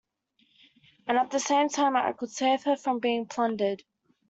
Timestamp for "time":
1.69-1.95